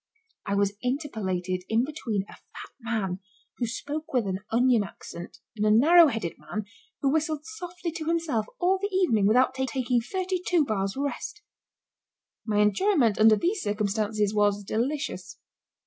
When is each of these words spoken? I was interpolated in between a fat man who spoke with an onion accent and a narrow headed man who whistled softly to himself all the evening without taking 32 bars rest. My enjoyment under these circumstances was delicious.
I 0.47 0.55
was 0.55 0.73
interpolated 0.81 1.61
in 1.69 1.85
between 1.85 2.23
a 2.23 2.33
fat 2.33 2.71
man 2.79 3.19
who 3.59 3.67
spoke 3.67 4.11
with 4.11 4.25
an 4.25 4.39
onion 4.49 4.83
accent 4.83 5.37
and 5.55 5.63
a 5.63 5.69
narrow 5.69 6.07
headed 6.07 6.39
man 6.39 6.63
who 7.01 7.11
whistled 7.11 7.45
softly 7.45 7.91
to 7.91 8.05
himself 8.05 8.47
all 8.57 8.79
the 8.79 8.89
evening 8.91 9.27
without 9.27 9.53
taking 9.53 10.01
32 10.01 10.65
bars 10.65 10.95
rest. 10.97 11.43
My 12.47 12.61
enjoyment 12.63 13.19
under 13.19 13.35
these 13.35 13.61
circumstances 13.61 14.33
was 14.33 14.63
delicious. 14.63 15.37